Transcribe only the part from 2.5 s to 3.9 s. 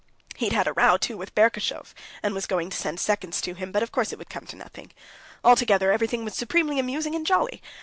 to send seconds to him, but